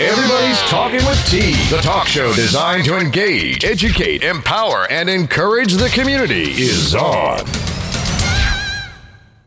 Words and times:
Everybody's 0.00 0.58
Talking 0.62 1.06
with 1.06 1.24
T, 1.26 1.52
the 1.72 1.80
talk 1.80 2.08
show 2.08 2.32
designed 2.34 2.84
to 2.86 2.98
engage, 2.98 3.64
educate, 3.64 4.24
empower, 4.24 4.90
and 4.90 5.08
encourage 5.08 5.74
the 5.74 5.88
community, 5.90 6.50
is 6.50 6.96
on. 6.96 7.46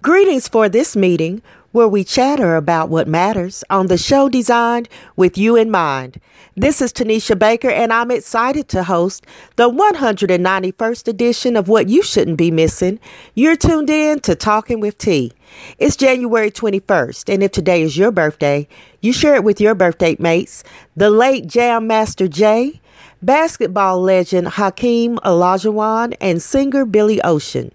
Greetings 0.01 0.47
for 0.47 0.69
this 0.69 0.95
meeting 0.95 1.41
where 1.73 1.89
we 1.89 2.01
chatter 2.05 2.55
about 2.55 2.87
what 2.87 3.09
matters 3.09 3.65
on 3.69 3.87
the 3.87 3.97
show 3.97 4.29
designed 4.29 4.87
with 5.17 5.37
you 5.37 5.57
in 5.57 5.69
mind. 5.69 6.17
This 6.59 6.81
is 6.81 6.91
Tanisha 6.91 7.37
Baker, 7.37 7.69
and 7.69 7.93
I'm 7.93 8.09
excited 8.09 8.67
to 8.69 8.83
host 8.83 9.27
the 9.57 9.69
191st 9.69 11.07
edition 11.07 11.55
of 11.55 11.67
What 11.67 11.87
You 11.87 12.01
Shouldn't 12.01 12.39
Be 12.39 12.49
Missing. 12.49 12.99
You're 13.35 13.55
tuned 13.55 13.91
in 13.91 14.21
to 14.21 14.33
Talking 14.33 14.79
with 14.79 14.97
T. 14.97 15.31
It's 15.77 15.95
January 15.95 16.49
21st, 16.49 17.31
and 17.31 17.43
if 17.43 17.51
today 17.51 17.83
is 17.83 17.95
your 17.95 18.11
birthday, 18.11 18.67
you 19.01 19.13
share 19.13 19.35
it 19.35 19.43
with 19.43 19.61
your 19.61 19.75
birthday 19.75 20.15
mates, 20.17 20.63
the 20.95 21.11
late 21.11 21.45
Jam 21.45 21.85
Master 21.85 22.27
Jay, 22.27 22.81
basketball 23.21 24.01
legend 24.01 24.47
Hakeem 24.47 25.17
Olajuwon, 25.17 26.15
and 26.19 26.41
singer 26.41 26.85
Billy 26.87 27.21
Ocean. 27.21 27.71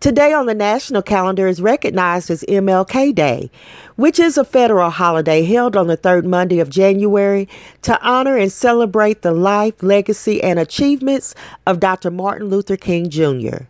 Today 0.00 0.32
on 0.32 0.46
the 0.46 0.54
national 0.54 1.02
calendar 1.02 1.46
is 1.46 1.60
recognized 1.60 2.30
as 2.30 2.42
MLK 2.44 3.14
Day, 3.14 3.50
which 3.96 4.18
is 4.18 4.38
a 4.38 4.46
federal 4.46 4.88
holiday 4.88 5.42
held 5.44 5.76
on 5.76 5.88
the 5.88 5.96
third 5.96 6.24
Monday 6.24 6.58
of 6.58 6.70
January 6.70 7.46
to 7.82 8.00
honor 8.00 8.38
and 8.38 8.50
celebrate 8.50 9.20
the 9.20 9.32
life, 9.32 9.82
legacy, 9.82 10.42
and 10.42 10.58
achievements 10.58 11.34
of 11.66 11.80
Dr. 11.80 12.10
Martin 12.10 12.48
Luther 12.48 12.78
King 12.78 13.10
Jr. 13.10 13.64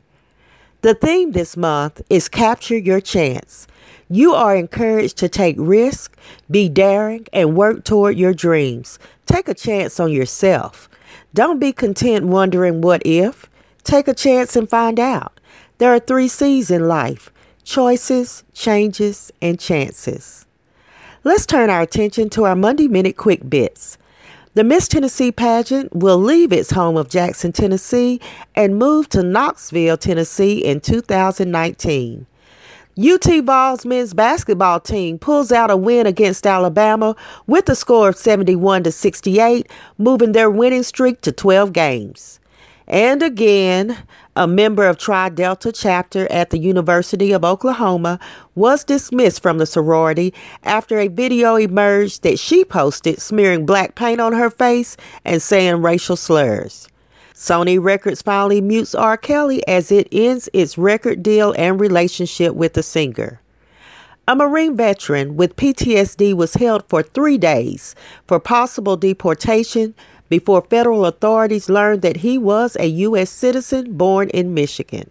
The 0.82 0.94
theme 0.94 1.32
this 1.32 1.56
month 1.56 2.00
is 2.08 2.28
Capture 2.28 2.78
Your 2.78 3.00
Chance. 3.00 3.66
You 4.08 4.32
are 4.32 4.54
encouraged 4.54 5.16
to 5.16 5.28
take 5.28 5.56
risk, 5.58 6.16
be 6.48 6.68
daring, 6.68 7.26
and 7.32 7.56
work 7.56 7.82
toward 7.82 8.16
your 8.16 8.34
dreams. 8.34 9.00
Take 9.26 9.48
a 9.48 9.54
chance 9.54 9.98
on 9.98 10.12
yourself. 10.12 10.88
Don't 11.34 11.58
be 11.58 11.72
content 11.72 12.26
wondering 12.26 12.82
what 12.82 13.02
if. 13.04 13.50
Take 13.82 14.06
a 14.06 14.14
chance 14.14 14.54
and 14.54 14.70
find 14.70 15.00
out. 15.00 15.39
There 15.80 15.94
are 15.94 15.98
three 15.98 16.28
C's 16.28 16.70
in 16.70 16.88
life 16.88 17.32
choices, 17.64 18.44
changes, 18.52 19.32
and 19.40 19.58
chances. 19.58 20.44
Let's 21.24 21.46
turn 21.46 21.70
our 21.70 21.80
attention 21.80 22.28
to 22.30 22.44
our 22.44 22.54
Monday 22.54 22.86
Minute 22.86 23.16
Quick 23.16 23.48
Bits. 23.48 23.96
The 24.52 24.62
Miss 24.62 24.88
Tennessee 24.88 25.32
pageant 25.32 25.96
will 25.96 26.18
leave 26.18 26.52
its 26.52 26.70
home 26.70 26.98
of 26.98 27.08
Jackson, 27.08 27.52
Tennessee, 27.52 28.20
and 28.54 28.78
move 28.78 29.08
to 29.08 29.22
Knoxville, 29.22 29.96
Tennessee 29.96 30.58
in 30.58 30.80
2019. 30.80 32.26
UT 33.02 33.24
Vols 33.42 33.86
men's 33.86 34.12
basketball 34.12 34.80
team 34.80 35.18
pulls 35.18 35.50
out 35.50 35.70
a 35.70 35.78
win 35.78 36.06
against 36.06 36.46
Alabama 36.46 37.16
with 37.46 37.66
a 37.70 37.74
score 37.74 38.10
of 38.10 38.18
71 38.18 38.82
to 38.82 38.92
68, 38.92 39.66
moving 39.96 40.32
their 40.32 40.50
winning 40.50 40.82
streak 40.82 41.22
to 41.22 41.32
12 41.32 41.72
games. 41.72 42.38
And 42.90 43.22
again, 43.22 43.96
a 44.40 44.46
member 44.46 44.86
of 44.86 44.96
Tri 44.96 45.28
Delta 45.28 45.70
chapter 45.70 46.26
at 46.32 46.48
the 46.48 46.56
University 46.56 47.30
of 47.32 47.44
Oklahoma, 47.44 48.18
was 48.54 48.84
dismissed 48.84 49.42
from 49.42 49.58
the 49.58 49.66
sorority 49.66 50.32
after 50.62 50.98
a 50.98 51.08
video 51.08 51.56
emerged 51.56 52.22
that 52.22 52.38
she 52.38 52.64
posted 52.64 53.20
smearing 53.20 53.66
black 53.66 53.96
paint 53.96 54.18
on 54.18 54.32
her 54.32 54.48
face 54.48 54.96
and 55.26 55.42
saying 55.42 55.82
racial 55.82 56.16
slurs. 56.16 56.88
Sony 57.34 57.78
Records 57.78 58.22
finally 58.22 58.62
mutes 58.62 58.94
R. 58.94 59.18
Kelly 59.18 59.62
as 59.68 59.92
it 59.92 60.08
ends 60.10 60.48
its 60.54 60.78
record 60.78 61.22
deal 61.22 61.54
and 61.58 61.78
relationship 61.78 62.54
with 62.54 62.72
the 62.72 62.82
singer. 62.82 63.42
A 64.26 64.34
Marine 64.34 64.74
veteran 64.74 65.36
with 65.36 65.56
PTSD 65.56 66.32
was 66.32 66.54
held 66.54 66.88
for 66.88 67.02
three 67.02 67.36
days 67.36 67.94
for 68.26 68.40
possible 68.40 68.96
deportation 68.96 69.94
before 70.30 70.62
federal 70.62 71.04
authorities 71.04 71.68
learned 71.68 72.00
that 72.00 72.18
he 72.18 72.38
was 72.38 72.76
a 72.80 72.86
U.S. 72.86 73.28
citizen 73.28 73.98
born 73.98 74.30
in 74.30 74.54
Michigan. 74.54 75.10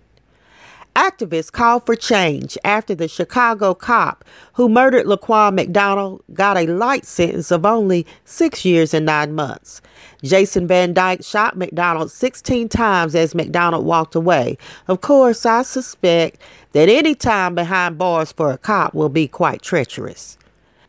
Activists 0.95 1.51
called 1.51 1.85
for 1.85 1.95
change 1.95 2.57
after 2.63 2.95
the 2.95 3.07
Chicago 3.07 3.73
cop 3.73 4.25
who 4.53 4.67
murdered 4.67 5.05
Laquan 5.05 5.53
McDonald 5.53 6.23
got 6.33 6.57
a 6.57 6.65
light 6.65 7.05
sentence 7.05 7.51
of 7.51 7.65
only 7.65 8.05
six 8.25 8.65
years 8.65 8.93
and 8.93 9.05
nine 9.05 9.33
months. 9.33 9.81
Jason 10.23 10.67
Van 10.67 10.93
Dyke 10.93 11.23
shot 11.23 11.55
McDonald 11.55 12.11
16 12.11 12.67
times 12.67 13.15
as 13.15 13.35
McDonald 13.35 13.85
walked 13.85 14.15
away. 14.15 14.57
Of 14.87 15.01
course, 15.01 15.45
I 15.45 15.61
suspect 15.61 16.41
that 16.73 16.89
any 16.89 17.15
time 17.15 17.55
behind 17.55 17.97
bars 17.97 18.31
for 18.31 18.51
a 18.51 18.57
cop 18.57 18.93
will 18.93 19.09
be 19.09 19.27
quite 19.27 19.61
treacherous. 19.61 20.37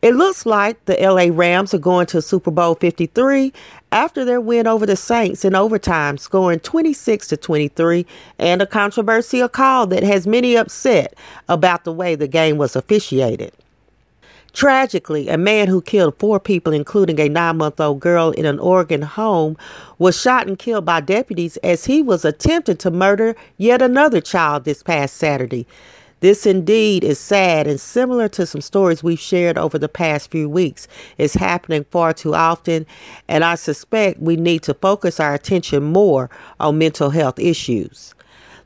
It 0.01 0.15
looks 0.15 0.47
like 0.47 0.83
the 0.85 0.97
LA 0.99 1.27
Rams 1.31 1.75
are 1.75 1.79
going 1.79 2.07
to 2.07 2.23
Super 2.23 2.49
Bowl 2.49 2.73
53 2.73 3.53
after 3.91 4.23
their 4.23 4.41
win 4.41 4.67
over 4.67 4.85
the 4.85 4.95
Saints 4.95 5.43
in 5.43 5.55
overtime, 5.55 6.17
scoring 6.17 6.59
26 6.59 7.27
to 7.27 7.37
23, 7.37 8.05
and 8.39 8.61
a 8.61 8.65
controversial 8.65 9.49
call 9.49 9.87
that 9.87 10.03
has 10.03 10.25
many 10.25 10.55
upset 10.55 11.15
about 11.49 11.83
the 11.83 11.91
way 11.93 12.15
the 12.15 12.27
game 12.27 12.57
was 12.57 12.75
officiated. 12.75 13.53
Tragically, 14.53 15.29
a 15.29 15.37
man 15.37 15.67
who 15.67 15.81
killed 15.81 16.17
four 16.19 16.39
people, 16.39 16.73
including 16.73 17.19
a 17.19 17.29
nine 17.29 17.57
month 17.57 17.79
old 17.79 18.01
girl 18.01 18.31
in 18.31 18.45
an 18.45 18.59
Oregon 18.59 19.01
home, 19.01 19.55
was 19.97 20.19
shot 20.19 20.45
and 20.45 20.59
killed 20.59 20.83
by 20.83 20.99
deputies 20.99 21.55
as 21.57 21.85
he 21.85 22.01
was 22.01 22.25
attempting 22.25 22.77
to 22.77 22.91
murder 22.91 23.35
yet 23.57 23.81
another 23.81 24.19
child 24.19 24.65
this 24.65 24.83
past 24.83 25.15
Saturday. 25.15 25.65
This 26.21 26.45
indeed 26.45 27.03
is 27.03 27.19
sad 27.19 27.65
and 27.65 27.81
similar 27.81 28.29
to 28.29 28.45
some 28.45 28.61
stories 28.61 29.03
we've 29.03 29.19
shared 29.19 29.57
over 29.57 29.79
the 29.79 29.89
past 29.89 30.29
few 30.29 30.47
weeks. 30.47 30.87
It's 31.17 31.33
happening 31.33 31.83
far 31.89 32.13
too 32.13 32.35
often, 32.35 32.85
and 33.27 33.43
I 33.43 33.55
suspect 33.55 34.21
we 34.21 34.35
need 34.35 34.61
to 34.63 34.75
focus 34.75 35.19
our 35.19 35.33
attention 35.33 35.83
more 35.83 36.29
on 36.59 36.77
mental 36.77 37.09
health 37.09 37.39
issues. 37.39 38.13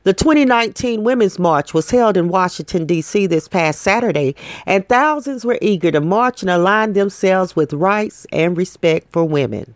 The 0.02 0.12
2019 0.12 1.02
Women's 1.02 1.38
March 1.38 1.72
was 1.72 1.90
held 1.90 2.18
in 2.18 2.28
Washington, 2.28 2.84
D.C. 2.84 3.26
this 3.26 3.48
past 3.48 3.80
Saturday, 3.80 4.34
and 4.66 4.86
thousands 4.86 5.46
were 5.46 5.58
eager 5.62 5.90
to 5.90 6.00
march 6.02 6.42
and 6.42 6.50
align 6.50 6.92
themselves 6.92 7.56
with 7.56 7.72
rights 7.72 8.26
and 8.32 8.54
respect 8.56 9.10
for 9.12 9.24
women. 9.24 9.74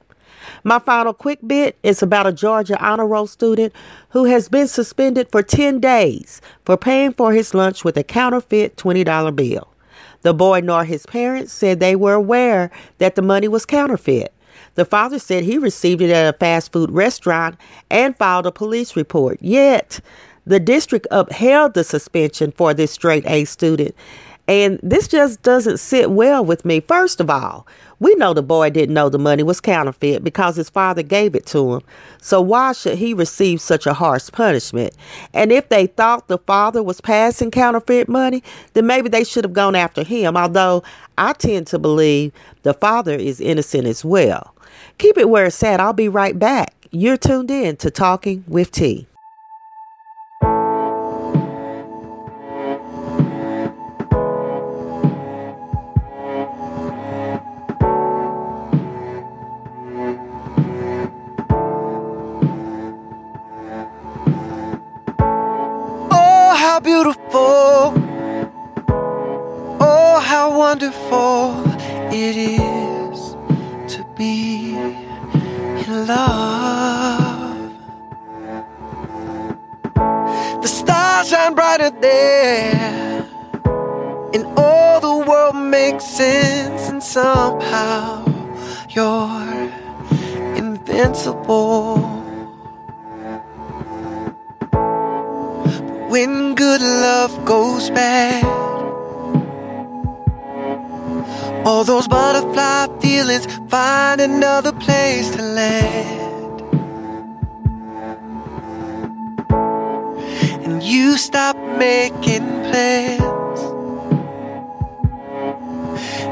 My 0.65 0.78
final 0.78 1.12
quick 1.12 1.38
bit 1.47 1.78
is 1.83 2.03
about 2.03 2.27
a 2.27 2.33
Georgia 2.33 2.78
honor 2.84 3.06
roll 3.06 3.27
student 3.27 3.72
who 4.11 4.25
has 4.25 4.49
been 4.49 4.69
suspended 4.69 5.31
for 5.31 5.43
10 5.43 5.81
days 5.81 6.41
for 6.65 6.77
paying 6.77 7.12
for 7.12 7.33
his 7.33 7.55
lunch 7.55 7.84
with 7.84 7.97
a 7.97 8.05
counterfeit 8.05 8.77
$20 8.77 9.34
bill. 9.34 9.69
The 10.22 10.34
boy 10.34 10.61
nor 10.61 10.84
his 10.84 11.06
parents 11.06 11.53
said 11.53 11.81
they 11.81 11.97
were 11.97 12.15
aware 12.15 12.71
that 12.99 13.15
the 13.15 13.22
money 13.22 13.49
was 13.49 13.65
counterfeit. 13.65 14.33
The 14.75 14.84
father 14.84 15.19
said 15.19 15.44
he 15.44 15.59
received 15.59 16.03
it 16.03 16.11
at 16.11 16.34
a 16.34 16.38
fast 16.38 16.72
food 16.72 16.91
restaurant 16.91 17.56
and 17.91 18.17
filed 18.17 18.47
a 18.47 18.53
police 18.53 18.97
report. 18.97 19.38
Yet, 19.41 20.00
the 20.47 20.61
district 20.61 21.06
upheld 21.11 21.75
the 21.75 21.84
suspension 21.84 22.53
for 22.53 22.75
this 22.75 22.91
straight 22.91 23.27
A 23.27 23.44
student. 23.44 23.94
And 24.50 24.81
this 24.83 25.06
just 25.06 25.43
doesn't 25.43 25.78
sit 25.78 26.11
well 26.11 26.44
with 26.44 26.65
me. 26.65 26.81
First 26.81 27.21
of 27.21 27.31
all, 27.31 27.69
we 28.00 28.12
know 28.16 28.34
the 28.34 28.43
boy 28.43 28.71
didn't 28.71 28.97
know 28.97 29.09
the 29.09 29.16
money 29.16 29.44
was 29.44 29.61
counterfeit 29.61 30.25
because 30.25 30.56
his 30.56 30.69
father 30.69 31.05
gave 31.05 31.37
it 31.37 31.47
to 31.47 31.75
him. 31.75 31.83
So 32.21 32.41
why 32.41 32.72
should 32.72 32.99
he 32.99 33.15
receive 33.15 33.61
such 33.61 33.87
a 33.87 33.94
harsh 33.94 34.28
punishment? 34.33 34.93
And 35.33 35.53
if 35.53 35.69
they 35.69 35.87
thought 35.87 36.27
the 36.27 36.38
father 36.38 36.83
was 36.83 37.00
passing 37.00 37.53
counterfeit 37.53 38.09
money, 38.09 38.43
then 38.72 38.88
maybe 38.88 39.09
they 39.09 39.22
should 39.22 39.44
have 39.44 39.53
gone 39.53 39.77
after 39.77 40.03
him. 40.03 40.37
Although 40.37 40.82
I 41.17 41.32
tend 41.34 41.69
to 41.69 41.78
believe 41.78 42.32
the 42.65 42.75
father 42.75 43.15
is 43.15 43.41
innocent 43.41 43.87
as 43.87 44.05
well. 44.05 44.53
Keep 44.99 45.17
it 45.17 45.28
where 45.28 45.47
it's 45.47 45.62
at. 45.62 45.78
I'll 45.78 45.93
be 45.93 46.09
right 46.09 46.37
back. 46.37 46.75
You're 46.91 47.19
tuned 47.19 47.53
in 47.53 47.77
to 47.77 47.91
Talking 47.93 48.43
with 48.49 48.72
T. 48.72 49.06
when 96.11 96.57
good 96.57 96.81
love 96.81 97.45
goes 97.45 97.89
bad. 97.91 98.45
All 101.65 101.85
those 101.85 102.09
butterfly 102.09 102.89
feelings 103.01 103.47
find 103.69 104.21
another 104.21 104.73
place 104.73 105.31
to 105.37 105.43
land. 105.43 106.61
And 110.65 110.83
you 110.83 111.17
stop 111.17 111.57
making 111.79 112.47
plans. 112.67 113.61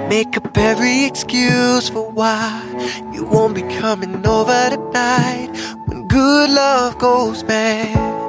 Make 0.08 0.36
up 0.36 0.58
every 0.58 1.04
excuse 1.04 1.88
for 1.88 2.10
why 2.10 2.64
you 3.12 3.24
won't 3.24 3.54
be 3.54 3.62
coming 3.78 4.26
over 4.26 4.70
tonight 4.70 5.50
when 5.86 6.08
good 6.08 6.50
love 6.50 6.98
goes 6.98 7.44
bad. 7.44 8.27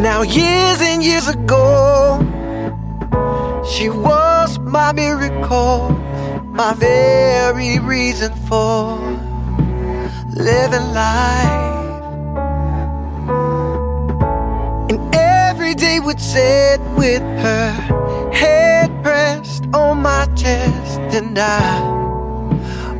Now, 0.00 0.22
years 0.22 0.80
and 0.80 1.04
years 1.04 1.28
ago, 1.28 2.18
she 3.70 3.90
was 3.90 4.58
my 4.58 4.92
miracle, 4.92 5.90
my 6.46 6.72
very 6.72 7.78
reason 7.80 8.32
for 8.48 8.96
living 10.30 10.94
life. 10.94 11.84
And 14.88 15.14
every 15.14 15.74
day 15.74 16.00
would 16.00 16.18
sit 16.18 16.80
with 16.96 17.20
her 17.44 17.70
head 18.32 18.88
pressed 19.02 19.66
on 19.74 20.00
my 20.00 20.24
chest, 20.34 20.98
and 21.12 21.38
I, 21.38 21.78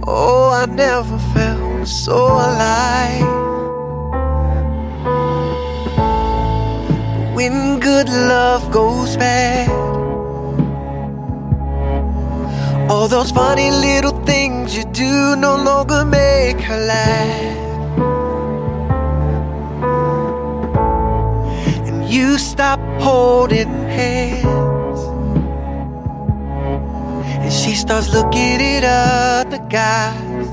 oh, 0.07 0.51
I 0.53 0.67
never 0.67 1.19
felt 1.33 1.89
so 1.89 2.27
alive. 2.27 3.40
When 7.41 7.81
good 7.81 8.09
love 8.11 8.71
goes 8.71 9.17
bad. 9.17 9.71
All 12.91 13.09
those 13.09 13.31
funny 13.31 13.71
little 13.71 14.17
things 14.25 14.77
you 14.77 14.85
do 14.93 15.37
no 15.37 15.57
longer 15.57 16.05
make 16.05 16.61
her 16.69 16.81
laugh. 16.93 17.57
And 21.89 21.99
you 22.15 22.37
stop 22.37 22.81
holding 23.01 23.73
hands. 23.99 25.01
And 27.43 27.53
she 27.61 27.75
starts 27.75 28.13
looking 28.13 28.59
at 28.77 28.85
other 28.85 29.63
guys 29.81 30.49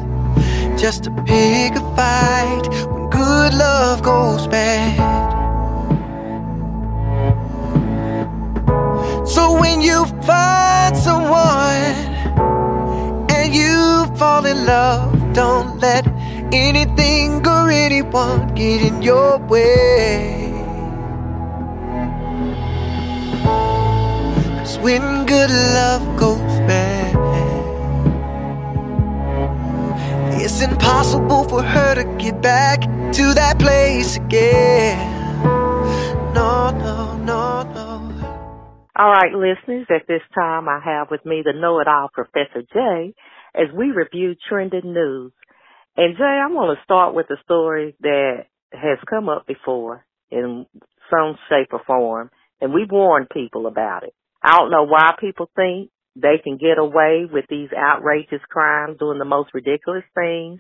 just 0.82 1.04
to 1.04 1.12
pick 1.32 1.72
a 1.76 1.86
fight 1.98 2.66
when 2.92 3.10
good 3.10 3.54
love 3.66 4.02
goes 4.04 4.48
bad. 4.48 5.37
When 9.48 9.82
you 9.82 10.06
find 10.24 10.98
someone 10.98 11.96
and 13.32 13.56
you 13.56 14.06
fall 14.18 14.46
in 14.46 14.66
love, 14.66 15.34
don't 15.34 15.80
let 15.80 16.06
anything 16.52 17.48
or 17.48 17.70
anyone 17.70 18.54
get 18.56 18.82
in 18.82 19.02
your 19.02 19.38
way. 19.38 20.52
Cause 24.60 24.78
when 24.80 25.26
good 25.26 25.50
love 25.50 26.18
goes 26.20 26.60
bad, 26.68 27.16
it's 30.42 30.62
impossible 30.62 31.44
for 31.48 31.64
her 31.64 31.96
to 31.96 32.04
get 32.18 32.42
back 32.42 32.82
to 33.14 33.34
that 33.34 33.58
place 33.60 34.18
again. 34.18 34.98
No, 36.34 36.72
no, 36.72 37.18
no. 37.18 37.67
All 39.00 39.12
right, 39.12 39.32
listeners, 39.32 39.86
at 39.92 40.08
this 40.08 40.24
time 40.34 40.68
I 40.68 40.80
have 40.84 41.12
with 41.12 41.24
me 41.24 41.44
the 41.46 41.54
know-it-all 41.54 42.10
Professor 42.12 42.64
Jay 42.74 43.14
as 43.54 43.68
we 43.72 43.92
review 43.92 44.34
trending 44.50 44.92
news. 44.92 45.32
And 45.96 46.18
Jay, 46.18 46.24
I 46.24 46.48
want 46.48 46.76
to 46.76 46.84
start 46.84 47.14
with 47.14 47.28
a 47.30 47.40
story 47.44 47.96
that 48.02 48.46
has 48.74 48.98
come 49.08 49.30
up 49.30 49.46
before 49.46 50.04
in 50.32 50.66
some 51.12 51.38
shape 51.48 51.74
or 51.74 51.82
form, 51.86 52.32
and 52.60 52.74
we've 52.74 52.90
warned 52.90 53.30
people 53.30 53.68
about 53.68 54.02
it. 54.02 54.16
I 54.42 54.58
don't 54.58 54.72
know 54.72 54.88
why 54.88 55.12
people 55.20 55.48
think 55.56 55.92
they 56.16 56.42
can 56.44 56.58
get 56.58 56.80
away 56.80 57.28
with 57.32 57.46
these 57.52 57.70
outrageous 57.78 58.42
crimes 58.50 58.98
doing 58.98 59.20
the 59.20 59.26
most 59.26 59.52
ridiculous 59.54 60.06
things, 60.16 60.60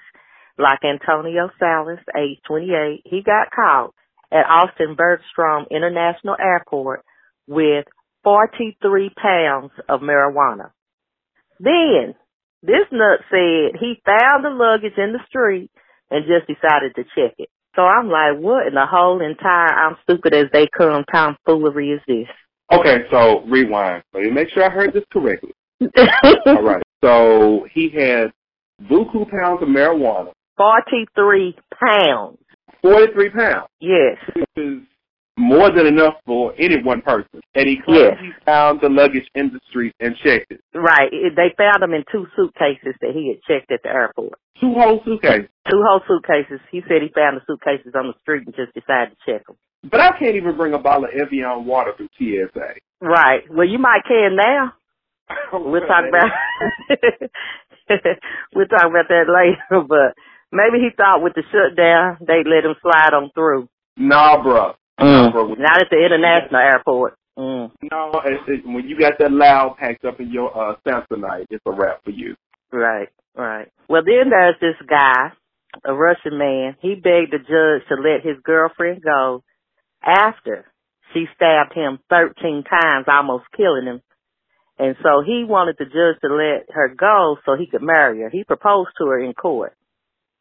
like 0.59 0.85
Antonio 0.85 1.49
Salas, 1.57 1.97
age 2.15 2.37
28. 2.47 3.01
He 3.03 3.23
got 3.23 3.49
caught 3.49 3.95
at 4.31 4.45
Austin 4.45 4.93
Bergstrom 4.95 5.65
International 5.71 6.35
Airport 6.39 7.03
with 7.47 7.85
43 8.27 9.09
pounds 9.15 9.71
of 9.87 10.01
marijuana. 10.01 10.71
Then, 11.61 12.13
this 12.61 12.83
nut 12.91 13.21
said 13.31 13.79
he 13.79 14.01
found 14.05 14.43
the 14.43 14.49
luggage 14.49 14.97
in 14.97 15.13
the 15.13 15.19
street 15.29 15.71
and 16.11 16.25
just 16.25 16.45
decided 16.45 16.93
to 16.95 17.03
check 17.15 17.35
it. 17.37 17.47
So 17.77 17.83
I'm 17.83 18.09
like, 18.09 18.37
what 18.37 18.67
in 18.67 18.73
the 18.73 18.85
whole 18.85 19.21
entire 19.21 19.71
I'm 19.71 19.95
stupid 20.03 20.33
as 20.33 20.47
they 20.51 20.67
come 20.77 21.05
tomfoolery 21.09 21.91
is 21.91 22.01
this? 22.05 22.27
Okay, 22.69 23.05
so 23.09 23.45
rewind. 23.45 24.03
Let 24.13 24.23
me 24.23 24.31
make 24.31 24.49
sure 24.49 24.65
I 24.65 24.71
heard 24.71 24.91
this 24.91 25.05
correctly. 25.13 25.53
All 26.47 26.63
right. 26.63 26.83
So 27.01 27.65
he 27.73 27.89
had 27.89 28.33
buku 28.91 29.29
pounds 29.31 29.61
of 29.61 29.69
marijuana. 29.69 30.33
43 30.57 31.55
pounds. 31.79 32.39
43 32.81 33.29
pounds. 33.29 33.67
Yes. 33.79 34.17
Which 34.35 34.45
is 34.57 34.81
more 35.37 35.71
than 35.71 35.85
enough 35.85 36.15
for 36.25 36.53
any 36.57 36.81
one 36.81 37.01
person. 37.01 37.39
And 37.53 37.69
he 37.69 37.77
claimed 37.85 38.17
yes. 38.17 38.17
he 38.19 38.31
found 38.43 38.81
the 38.81 38.89
luggage 38.89 39.29
in 39.35 39.53
the 39.53 39.59
street 39.69 39.93
and 39.99 40.15
checked 40.23 40.51
it. 40.51 40.61
Right. 40.73 41.11
They 41.11 41.53
found 41.55 41.81
them 41.81 41.93
in 41.93 42.03
two 42.11 42.25
suitcases 42.35 42.97
that 43.01 43.13
he 43.13 43.29
had 43.29 43.39
checked 43.45 43.71
at 43.71 43.83
the 43.83 43.89
airport. 43.89 44.39
Two 44.59 44.73
whole 44.73 45.01
suitcases? 45.05 45.47
Two 45.69 45.81
whole 45.85 46.01
suitcases. 46.07 46.59
He 46.71 46.81
said 46.89 47.05
he 47.05 47.13
found 47.13 47.37
the 47.37 47.45
suitcases 47.45 47.93
on 47.95 48.07
the 48.07 48.17
street 48.21 48.47
and 48.47 48.55
just 48.55 48.73
decided 48.73 49.13
to 49.13 49.17
check 49.31 49.45
them. 49.45 49.55
But 49.89 50.01
I 50.01 50.17
can't 50.17 50.35
even 50.35 50.57
bring 50.57 50.73
a 50.73 50.79
bottle 50.79 51.05
of 51.05 51.11
Evian 51.11 51.65
water 51.65 51.93
through 51.95 52.09
TSA. 52.17 52.81
Right. 52.99 53.43
Well, 53.49 53.67
you 53.67 53.77
might 53.77 54.01
can 54.07 54.35
now. 54.35 54.73
we'll 55.53 55.81
talk 55.81 56.05
about 56.07 56.31
we'll 58.55 58.67
talk 58.67 58.85
about 58.89 59.07
that 59.09 59.27
later. 59.27 59.85
But 59.87 60.15
maybe 60.51 60.79
he 60.79 60.89
thought 60.95 61.21
with 61.21 61.33
the 61.35 61.43
shutdown 61.51 62.17
they'd 62.21 62.49
let 62.49 62.65
him 62.65 62.75
slide 62.81 63.13
on 63.13 63.29
through. 63.35 63.69
Nah, 63.97 64.41
bro. 64.41 64.73
Mm. 64.99 65.57
Not 65.59 65.81
at 65.81 65.89
the 65.91 66.03
international 66.03 66.61
airport. 66.61 67.17
Mm. 67.37 67.71
No, 67.91 68.11
it's, 68.25 68.43
it, 68.47 68.65
when 68.65 68.87
you 68.87 68.97
got 68.99 69.13
that 69.19 69.31
loud 69.31 69.77
packed 69.77 70.05
up 70.05 70.19
in 70.19 70.31
your 70.31 70.49
uh, 70.57 70.75
Samsonite, 70.85 71.45
it's 71.49 71.63
a 71.67 71.71
wrap 71.71 72.03
for 72.03 72.09
you. 72.09 72.35
Right, 72.71 73.09
right. 73.35 73.71
Well, 73.87 74.01
then 74.03 74.29
there's 74.29 74.55
this 74.59 74.75
guy, 74.89 75.31
a 75.85 75.93
Russian 75.93 76.37
man. 76.37 76.75
He 76.81 76.95
begged 76.95 77.31
the 77.31 77.37
judge 77.37 77.87
to 77.89 77.95
let 78.01 78.25
his 78.25 78.37
girlfriend 78.43 79.03
go 79.03 79.43
after 80.03 80.65
she 81.13 81.25
stabbed 81.35 81.73
him 81.73 81.99
13 82.09 82.63
times, 82.63 83.05
almost 83.07 83.45
killing 83.55 83.85
him. 83.85 84.01
And 84.79 84.95
so 85.01 85.23
he 85.25 85.43
wanted 85.47 85.77
the 85.79 85.85
judge 85.85 86.21
to 86.21 86.29
let 86.29 86.69
her 86.73 86.93
go 86.93 87.37
so 87.45 87.55
he 87.55 87.67
could 87.67 87.81
marry 87.81 88.21
her. 88.21 88.29
He 88.29 88.43
proposed 88.43 88.91
to 88.97 89.07
her 89.07 89.19
in 89.19 89.33
court. 89.33 89.75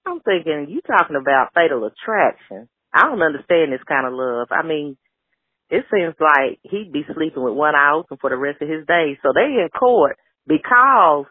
I'm 0.07 0.21
thinking, 0.21 0.67
you 0.69 0.81
talking 0.83 1.17
about 1.17 1.55
fatal 1.55 1.85
attraction. 1.85 2.69
I 2.97 3.03
don't 3.03 3.23
understand 3.23 3.73
this 3.73 3.85
kind 3.87 4.07
of 4.07 4.15
love. 4.15 4.49
I 4.51 4.67
mean, 4.67 4.97
it 5.69 5.85
seems 5.93 6.15
like 6.19 6.59
he'd 6.63 6.93
be 6.93 7.05
sleeping 7.15 7.43
with 7.43 7.55
one 7.55 7.75
eye 7.75 7.93
open 7.95 8.17
for 8.21 8.31
the 8.31 8.37
rest 8.37 8.63
of 8.63 8.69
his 8.69 8.87
days. 8.87 9.19
So 9.23 9.33
they 9.35 9.61
in 9.61 9.69
court 9.79 10.17
because 10.47 11.27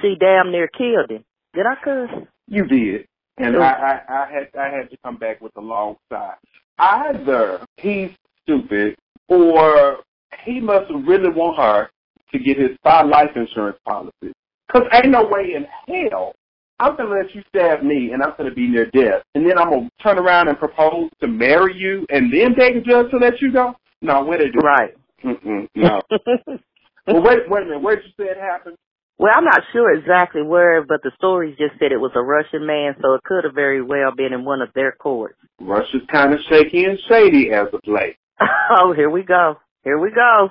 she 0.00 0.14
damn 0.18 0.52
near 0.52 0.68
killed 0.68 1.10
him. 1.10 1.24
Did 1.54 1.66
I 1.66 1.74
cuss? 1.82 2.26
You 2.46 2.64
did. 2.64 3.06
And 3.38 3.56
I, 3.56 3.72
I, 4.08 4.12
I 4.12 4.32
had 4.32 4.48
I 4.60 4.68
had 4.68 4.90
to 4.90 4.96
come 5.02 5.16
back 5.16 5.40
with 5.40 5.52
a 5.56 5.60
long 5.60 5.96
sigh. 6.12 6.34
Either 6.78 7.64
he's 7.76 8.10
stupid 8.42 8.96
or 9.28 9.98
he 10.44 10.60
must 10.60 10.90
really 11.06 11.30
want 11.30 11.56
her 11.56 11.90
to 12.32 12.38
get 12.38 12.58
his 12.58 12.76
five 12.84 13.06
life 13.06 13.30
insurance 13.34 13.78
policy. 13.84 14.32
Cause 14.70 14.82
ain't 14.92 15.08
no 15.08 15.24
way 15.24 15.54
in 15.54 15.66
hell 15.88 16.34
I'm 16.80 16.96
going 16.96 17.10
to 17.10 17.14
let 17.14 17.34
you 17.34 17.42
stab 17.48 17.82
me, 17.82 18.10
and 18.12 18.22
I'm 18.22 18.32
going 18.38 18.48
to 18.48 18.54
be 18.54 18.66
near 18.66 18.86
death. 18.86 19.22
And 19.34 19.44
then 19.44 19.58
I'm 19.58 19.68
going 19.68 19.90
to 19.90 20.02
turn 20.02 20.18
around 20.18 20.48
and 20.48 20.58
propose 20.58 21.10
to 21.20 21.28
marry 21.28 21.76
you, 21.76 22.06
and 22.08 22.32
then 22.32 22.54
take 22.58 22.74
a 22.74 22.80
judge 22.80 23.10
to 23.10 23.18
let 23.18 23.40
you 23.40 23.52
go? 23.52 23.74
No, 24.00 24.24
where 24.24 24.38
did 24.38 24.54
you? 24.54 24.60
Right. 24.60 24.94
Mm-mm, 25.22 25.68
no. 25.74 26.00
well, 27.06 27.22
wait, 27.22 27.40
wait 27.50 27.62
a 27.62 27.66
minute. 27.66 27.82
Where 27.82 27.96
did 27.96 28.06
you 28.06 28.12
say 28.24 28.30
it 28.30 28.38
happened? 28.38 28.76
Well, 29.18 29.32
I'm 29.36 29.44
not 29.44 29.60
sure 29.74 29.92
exactly 29.92 30.42
where, 30.42 30.82
but 30.82 31.02
the 31.02 31.12
stories 31.16 31.58
just 31.58 31.78
said 31.78 31.92
it 31.92 32.00
was 32.00 32.12
a 32.14 32.22
Russian 32.22 32.66
man, 32.66 32.94
so 33.02 33.12
it 33.12 33.22
could 33.24 33.44
have 33.44 33.54
very 33.54 33.82
well 33.82 34.12
been 34.16 34.32
in 34.32 34.46
one 34.46 34.62
of 34.62 34.70
their 34.74 34.92
courts. 34.92 35.36
Russia's 35.60 36.00
kind 36.10 36.32
of 36.32 36.40
shaky 36.48 36.84
and 36.84 36.98
shady 37.06 37.50
as 37.52 37.66
of 37.74 37.80
late. 37.86 38.16
oh, 38.70 38.94
here 38.94 39.10
we 39.10 39.22
go. 39.22 39.56
Here 39.84 39.98
we 39.98 40.10
go. 40.10 40.50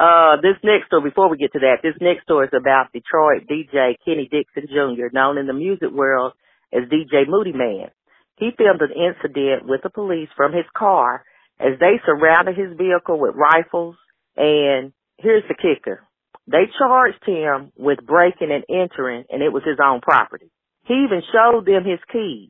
Uh, 0.00 0.40
this 0.40 0.56
next 0.64 0.86
story, 0.86 1.10
before 1.10 1.28
we 1.28 1.36
get 1.36 1.52
to 1.52 1.60
that, 1.60 1.84
this 1.84 1.92
next 2.00 2.22
story 2.24 2.46
is 2.46 2.56
about 2.56 2.88
Detroit 2.90 3.44
DJ 3.44 4.00
Kenny 4.02 4.30
Dixon 4.32 4.64
Jr., 4.72 5.12
known 5.12 5.36
in 5.36 5.46
the 5.46 5.52
music 5.52 5.90
world 5.92 6.32
as 6.72 6.88
DJ 6.88 7.28
Moodymann. 7.28 7.90
He 8.38 8.48
filmed 8.56 8.80
an 8.80 8.96
incident 8.96 9.68
with 9.68 9.82
the 9.82 9.90
police 9.90 10.30
from 10.34 10.54
his 10.54 10.64
car 10.74 11.22
as 11.60 11.78
they 11.78 12.00
surrounded 12.06 12.56
his 12.56 12.78
vehicle 12.78 13.20
with 13.20 13.36
rifles. 13.36 13.96
And 14.38 14.94
here's 15.18 15.44
the 15.48 15.54
kicker. 15.54 16.08
They 16.46 16.64
charged 16.78 17.22
him 17.26 17.70
with 17.76 17.98
breaking 18.06 18.48
and 18.50 18.64
entering, 18.72 19.24
and 19.28 19.42
it 19.42 19.52
was 19.52 19.64
his 19.68 19.84
own 19.84 20.00
property. 20.00 20.50
He 20.86 20.94
even 21.04 21.20
showed 21.30 21.66
them 21.66 21.84
his 21.84 22.00
keys. 22.10 22.48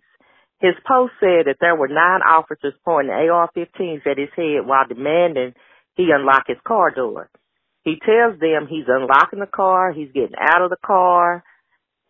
His 0.61 0.78
post 0.87 1.14
said 1.19 1.50
that 1.50 1.59
there 1.59 1.75
were 1.75 1.88
nine 1.88 2.23
officers 2.23 2.75
pointing 2.85 3.11
AR-15s 3.11 4.07
at 4.07 4.19
his 4.19 4.30
head 4.37 4.62
while 4.66 4.87
demanding 4.87 5.54
he 5.97 6.11
unlock 6.14 6.45
his 6.47 6.59
car 6.64 6.92
door. 6.92 7.28
He 7.82 7.96
tells 8.04 8.38
them 8.38 8.66
he's 8.68 8.88
unlocking 8.88 9.40
the 9.40 9.46
car, 9.46 9.92
he's 9.92 10.12
getting 10.12 10.37
out 10.38 10.62
of 10.62 10.70
the 10.70 10.80
car, 10.84 11.42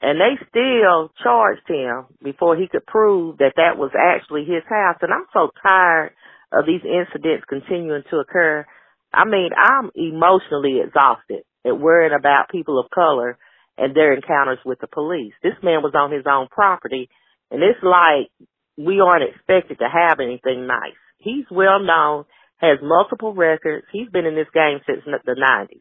and 0.03 0.19
they 0.21 0.41
still 0.49 1.13
charged 1.23 1.69
him 1.69 2.07
before 2.23 2.57
he 2.57 2.69
could 2.69 2.87
prove 2.87 3.39
that 3.39 3.55
that 3.57 3.79
was 3.79 3.93
actually 3.95 4.45
his 4.45 4.65
house. 4.69 4.97
And 5.03 5.13
I'm 5.13 5.27
so 5.33 5.51
tired 5.63 6.13
of 6.53 6.67
these 6.67 6.83
incidents 6.83 7.45
continuing 7.49 8.03
to 8.11 8.17
occur. 8.17 8.67
I 9.13 9.25
mean, 9.25 9.51
I'm 9.55 9.91
emotionally 9.95 10.81
exhausted 10.85 11.45
at 11.67 11.79
worrying 11.79 12.17
about 12.19 12.51
people 12.51 12.81
of 12.81 12.91
color 12.91 13.39
and 13.77 13.95
their 13.95 14.15
encounters 14.15 14.59
with 14.65 14.81
the 14.81 14.87
police. 14.87 15.35
This 15.43 15.59
man 15.63 15.83
was 15.83 15.93
on 15.95 16.11
his 16.11 16.25
own 16.27 16.49
property 16.51 17.09
and 17.51 17.63
it's 17.63 17.83
like 17.83 18.31
we 18.79 19.01
aren't 19.01 19.29
expected 19.29 19.79
to 19.79 19.89
have 19.89 20.21
anything 20.21 20.67
nice. 20.67 20.97
He's 21.19 21.45
well 21.51 21.81
known, 21.81 22.25
has 22.61 22.79
multiple 22.83 23.35
records. 23.35 23.87
He's 23.93 24.09
been 24.09 24.27
in 24.27 24.35
this 24.35 24.51
game 24.53 24.81
since 24.87 25.03
the 25.05 25.37
90s. 25.37 25.81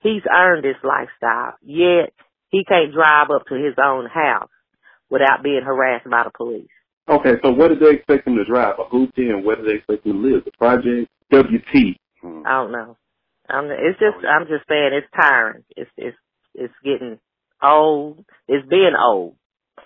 He's 0.00 0.22
earned 0.30 0.64
this 0.64 0.78
lifestyle, 0.84 1.54
yet 1.62 2.12
he 2.50 2.64
can't 2.64 2.92
drive 2.92 3.30
up 3.34 3.46
to 3.48 3.54
his 3.54 3.74
own 3.82 4.06
house 4.06 4.50
without 5.10 5.42
being 5.42 5.62
harassed 5.64 6.08
by 6.08 6.24
the 6.24 6.30
police. 6.30 6.70
Okay, 7.08 7.34
so 7.42 7.50
what 7.50 7.68
did 7.68 7.80
they 7.80 7.96
expect 7.96 8.26
him 8.26 8.36
to 8.36 8.44
drive? 8.44 8.76
A 8.78 8.84
hoopty, 8.94 9.30
and 9.30 9.44
where 9.44 9.56
did 9.56 9.66
they 9.66 9.76
expect 9.76 10.06
him 10.06 10.22
to 10.22 10.28
live? 10.28 10.44
The 10.44 10.52
project? 10.52 11.10
WT. 11.32 11.96
Hmm. 12.22 12.42
I 12.46 12.50
don't 12.62 12.72
know. 12.72 12.96
I'm, 13.48 13.64
it's 13.66 13.98
just, 13.98 14.24
I'm 14.24 14.46
just 14.46 14.68
saying 14.68 14.90
it's 14.92 15.06
tiring. 15.18 15.64
It's, 15.76 15.90
it's, 15.96 16.16
it's 16.54 16.74
getting 16.84 17.18
old. 17.62 18.24
It's 18.46 18.68
being 18.68 18.94
old 18.98 19.36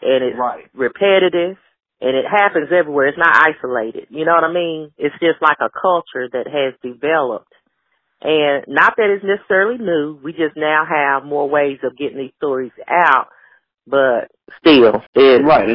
and 0.02 0.24
it's 0.24 0.38
right. 0.38 0.64
repetitive 0.74 1.56
and 2.02 2.16
it 2.16 2.24
happens 2.28 2.68
everywhere. 2.76 3.06
It's 3.06 3.18
not 3.18 3.46
isolated. 3.46 4.08
You 4.10 4.24
know 4.24 4.32
what 4.32 4.44
I 4.44 4.52
mean? 4.52 4.90
It's 4.98 5.14
just 5.20 5.40
like 5.40 5.58
a 5.60 5.70
culture 5.70 6.28
that 6.32 6.46
has 6.48 6.74
developed. 6.82 7.52
And 8.20 8.64
not 8.68 8.94
that 8.96 9.10
it's 9.10 9.24
necessarily 9.24 9.78
new. 9.78 10.18
We 10.22 10.32
just 10.32 10.56
now 10.56 10.84
have 10.88 11.24
more 11.24 11.48
ways 11.48 11.78
of 11.84 11.96
getting 11.96 12.18
these 12.18 12.32
stories 12.36 12.72
out, 12.88 13.28
but 13.86 14.30
still, 14.60 15.02
it's 15.14 15.44
right. 15.44 15.68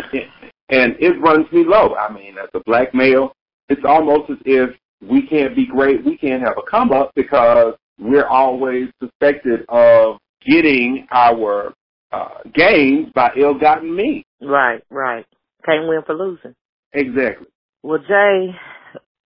And 0.69 0.95
it 0.99 1.19
runs 1.21 1.51
me 1.51 1.63
low. 1.65 1.95
I 1.95 2.13
mean, 2.13 2.35
as 2.37 2.49
a 2.53 2.59
black 2.65 2.93
male, 2.93 3.33
it's 3.69 3.81
almost 3.85 4.29
as 4.29 4.37
if 4.45 4.69
we 5.01 5.27
can't 5.27 5.55
be 5.55 5.65
great. 5.65 6.05
We 6.05 6.17
can't 6.17 6.41
have 6.41 6.57
a 6.57 6.69
come 6.69 6.91
up 6.91 7.11
because 7.15 7.73
we're 7.99 8.27
always 8.27 8.89
suspected 9.01 9.65
of 9.69 10.17
getting 10.45 11.07
our 11.11 11.73
uh, 12.11 12.39
gains 12.53 13.11
by 13.13 13.31
ill-gotten 13.37 13.93
means. 13.93 14.25
Right, 14.41 14.83
right. 14.89 15.25
Can't 15.67 15.87
win 15.87 16.01
for 16.05 16.15
losing. 16.15 16.55
Exactly. 16.93 17.47
Well, 17.83 17.99
Jay, 17.99 18.55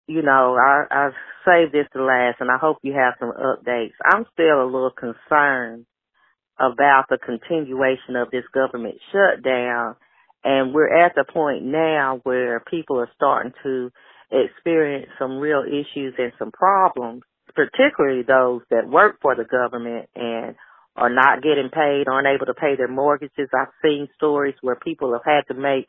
you 0.07 0.21
know, 0.21 0.57
I, 0.59 0.85
I've 0.89 1.13
saved 1.45 1.73
this 1.73 1.87
to 1.93 2.03
last, 2.03 2.37
and 2.39 2.49
I 2.49 2.57
hope 2.59 2.77
you 2.81 2.93
have 2.93 3.13
some 3.19 3.31
updates. 3.31 3.93
I'm 4.05 4.25
still 4.33 4.61
a 4.61 4.65
little 4.65 4.91
concerned 4.91 5.85
about 6.59 7.05
the 7.09 7.17
continuation 7.17 8.15
of 8.15 8.29
this 8.31 8.43
government 8.53 8.95
shutdown, 9.11 9.95
and 10.43 10.73
we're 10.73 11.05
at 11.05 11.13
the 11.15 11.23
point 11.23 11.63
now 11.63 12.19
where 12.23 12.59
people 12.69 12.99
are 12.99 13.09
starting 13.15 13.53
to 13.63 13.91
experience 14.31 15.07
some 15.19 15.37
real 15.37 15.63
issues 15.65 16.13
and 16.17 16.31
some 16.39 16.51
problems, 16.51 17.21
particularly 17.55 18.23
those 18.23 18.61
that 18.69 18.87
work 18.87 19.17
for 19.21 19.35
the 19.35 19.43
government 19.43 20.09
and 20.15 20.55
are 20.95 21.09
not 21.09 21.41
getting 21.41 21.69
paid, 21.73 22.07
aren't 22.07 22.27
able 22.27 22.45
to 22.45 22.53
pay 22.53 22.75
their 22.75 22.87
mortgages. 22.87 23.49
I've 23.53 23.73
seen 23.81 24.07
stories 24.15 24.55
where 24.61 24.75
people 24.75 25.13
have 25.13 25.25
had 25.25 25.53
to 25.53 25.59
make 25.59 25.87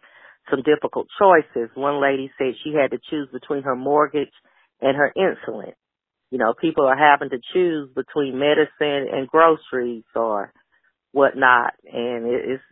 some 0.50 0.62
difficult 0.62 1.06
choices. 1.18 1.70
One 1.74 2.00
lady 2.00 2.30
said 2.38 2.54
she 2.62 2.74
had 2.74 2.90
to 2.90 2.98
choose 3.10 3.28
between 3.32 3.62
her 3.62 3.76
mortgage 3.76 4.32
and 4.80 4.96
her 4.96 5.12
insulin. 5.16 5.72
You 6.30 6.38
know, 6.38 6.54
people 6.58 6.86
are 6.86 6.96
having 6.96 7.30
to 7.30 7.38
choose 7.52 7.90
between 7.94 8.38
medicine 8.38 9.08
and 9.12 9.28
groceries 9.28 10.04
or 10.14 10.52
whatnot, 11.12 11.74
and 11.84 12.26
it's 12.26 12.62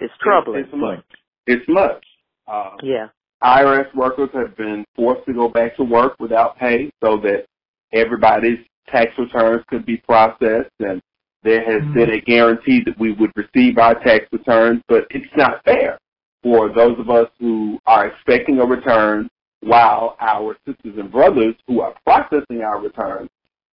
it's 0.00 0.12
troubling. 0.20 0.64
It's 0.64 0.74
much. 0.74 1.04
It's 1.46 1.68
much. 1.68 2.04
Uh, 2.46 2.70
yeah. 2.82 3.08
IRS 3.42 3.94
workers 3.94 4.30
have 4.34 4.56
been 4.56 4.84
forced 4.96 5.24
to 5.26 5.32
go 5.32 5.48
back 5.48 5.76
to 5.76 5.84
work 5.84 6.16
without 6.18 6.58
pay 6.58 6.90
so 7.02 7.18
that 7.18 7.46
everybody's 7.92 8.58
tax 8.90 9.12
returns 9.16 9.62
could 9.68 9.86
be 9.86 9.96
processed 9.98 10.72
and 10.80 11.00
there 11.44 11.64
has 11.64 11.82
mm-hmm. 11.82 11.94
been 11.94 12.10
a 12.10 12.20
guarantee 12.20 12.82
that 12.84 12.98
we 12.98 13.12
would 13.12 13.30
receive 13.36 13.78
our 13.78 13.94
tax 14.02 14.24
returns, 14.32 14.82
but 14.88 15.06
it's 15.10 15.30
not 15.36 15.62
fair 15.64 15.98
for 16.42 16.72
those 16.72 16.98
of 16.98 17.10
us 17.10 17.28
who 17.38 17.78
are 17.86 18.08
expecting 18.08 18.60
a 18.60 18.64
return 18.64 19.28
while 19.60 20.16
our 20.20 20.56
sisters 20.66 20.94
and 20.98 21.10
brothers 21.10 21.54
who 21.66 21.80
are 21.80 21.94
processing 22.04 22.62
our 22.62 22.80
returns 22.80 23.28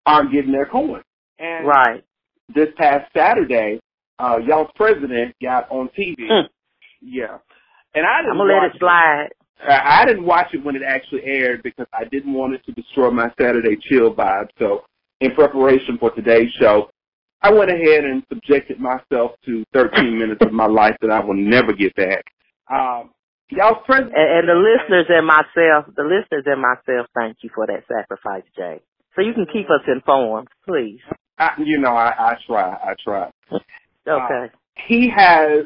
aren't 0.06 0.32
getting 0.32 0.52
their 0.52 0.66
coin. 0.66 1.02
And 1.40 1.68
right. 1.68 2.04
This 2.54 2.70
past 2.78 3.12
Saturday, 3.16 3.80
uh, 4.20 4.38
y'all's 4.46 4.70
president 4.76 5.36
got 5.42 5.70
on 5.70 5.90
TV. 5.98 6.16
Mm. 6.20 6.48
Yeah. 7.02 7.38
And 7.94 8.06
I 8.06 8.22
didn't 8.22 8.32
I'm 8.32 8.38
gonna 8.38 8.54
let 8.54 8.76
it 8.76 8.80
slide. 8.80 9.28
It. 9.32 9.38
I 9.68 10.06
didn't 10.06 10.26
watch 10.26 10.48
it 10.54 10.64
when 10.64 10.76
it 10.76 10.82
actually 10.86 11.24
aired 11.24 11.64
because 11.64 11.88
I 11.94 12.04
didn't 12.06 12.34
want 12.34 12.54
it 12.54 12.66
to 12.66 12.72
destroy 12.74 13.10
my 13.10 13.32
Saturday 13.40 13.78
chill 13.90 14.14
vibe. 14.14 14.50
So, 14.60 14.84
in 15.22 15.34
preparation 15.34 15.98
for 15.98 16.12
today's 16.12 16.52
show, 16.60 16.90
I 17.42 17.54
went 17.54 17.72
ahead 17.72 18.04
and 18.04 18.24
subjected 18.28 18.80
myself 18.80 19.32
to 19.46 19.64
13 19.74 20.18
minutes 20.18 20.44
of 20.46 20.52
my 20.52 20.66
life 20.66 20.96
that 21.02 21.10
I 21.10 21.24
will 21.24 21.36
never 21.36 21.74
get 21.74 21.96
back. 21.96 22.26
Um, 22.72 23.12
y'all 23.50 23.82
And, 23.88 24.12
and 24.14 24.50
the 24.50 24.56
listeners 24.56 25.06
and 25.10 25.28
myself, 25.28 25.94
the 25.96 26.04
listeners 26.04 26.44
and 26.46 26.62
myself, 26.62 27.08
thank 27.16 27.38
you 27.42 27.50
for 27.54 27.68
that 27.68 27.84
sacrifice, 27.88 28.44
Jay. 28.56 28.82
So 29.16 29.22
you 29.22 29.34
can 29.34 29.46
keep 29.52 29.68
us 29.68 29.82
informed, 29.88 30.48
please. 30.68 31.00
I, 31.38 31.52
you 31.64 31.78
know, 31.78 31.96
I, 31.96 32.32
I 32.32 32.38
try. 32.46 32.74
I 32.74 32.94
try. 33.04 33.30
okay. 33.52 33.62
Uh, 34.08 34.48
he 34.88 35.10
has 35.16 35.66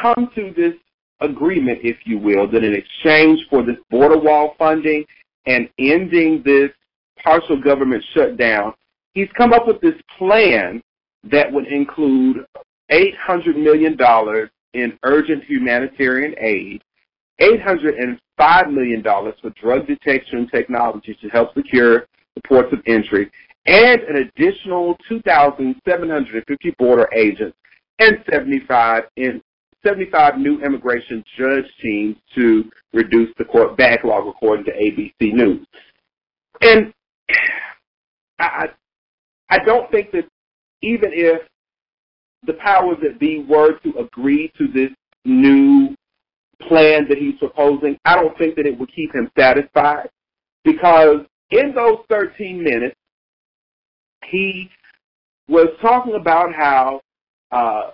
come 0.00 0.30
to 0.34 0.52
this 0.56 0.74
agreement, 1.20 1.80
if 1.82 1.96
you 2.04 2.18
will, 2.18 2.50
that 2.50 2.64
in 2.64 2.74
exchange 2.74 3.40
for 3.50 3.62
this 3.64 3.76
border 3.90 4.18
wall 4.18 4.54
funding 4.58 5.04
and 5.46 5.68
ending 5.78 6.42
this 6.44 6.70
partial 7.22 7.60
government 7.60 8.02
shutdown, 8.14 8.72
he's 9.14 9.28
come 9.36 9.52
up 9.52 9.66
with 9.66 9.80
this 9.80 9.94
plan 10.18 10.82
that 11.24 11.52
would 11.52 11.66
include 11.66 12.44
$800 12.90 13.56
million 13.56 13.96
in 14.74 14.98
urgent 15.04 15.44
humanitarian 15.44 16.34
aid, 16.38 16.82
$805 17.40 18.72
million 18.72 19.02
for 19.02 19.50
drug 19.60 19.86
detection 19.86 20.48
technology 20.52 21.16
to 21.20 21.28
help 21.28 21.54
secure 21.54 22.06
the 22.34 22.42
ports 22.46 22.72
of 22.72 22.80
entry, 22.86 23.30
and 23.66 24.00
an 24.02 24.16
additional 24.16 24.96
2,750 25.08 26.74
border 26.78 27.08
agents 27.14 27.56
and 27.98 28.18
75 28.30 29.04
in 29.16 29.42
75 29.86 30.38
new 30.38 30.60
immigration 30.62 31.24
judge 31.38 31.64
teams 31.82 32.16
to 32.34 32.70
reduce 32.92 33.30
the 33.38 33.44
court 33.44 33.76
backlog, 33.76 34.26
according 34.26 34.64
to 34.64 34.72
ABC 34.72 35.32
News. 35.32 35.66
And 36.60 36.92
I, 38.38 38.66
I 39.48 39.58
don't 39.64 39.90
think 39.90 40.10
that 40.12 40.26
even 40.82 41.10
if 41.12 41.42
the 42.46 42.54
powers 42.54 42.96
that 43.02 43.18
be 43.18 43.44
were 43.48 43.78
to 43.80 43.98
agree 43.98 44.52
to 44.58 44.68
this 44.68 44.90
new 45.24 45.94
plan 46.68 47.06
that 47.08 47.18
he's 47.18 47.36
proposing, 47.38 47.98
I 48.04 48.16
don't 48.16 48.36
think 48.38 48.56
that 48.56 48.66
it 48.66 48.78
would 48.78 48.92
keep 48.94 49.14
him 49.14 49.30
satisfied 49.38 50.08
because 50.64 51.20
in 51.50 51.74
those 51.74 51.98
13 52.08 52.62
minutes, 52.62 52.96
he 54.26 54.70
was 55.48 55.68
talking 55.82 56.14
about 56.14 56.54
how 56.54 57.00
uh, 57.50 57.90